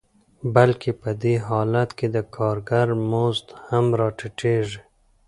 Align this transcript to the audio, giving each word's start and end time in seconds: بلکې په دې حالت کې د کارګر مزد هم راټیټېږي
بلکې 0.55 0.91
په 1.01 1.09
دې 1.23 1.35
حالت 1.47 1.89
کې 1.97 2.07
د 2.15 2.17
کارګر 2.35 2.87
مزد 3.11 3.47
هم 3.67 3.85
راټیټېږي 3.99 4.81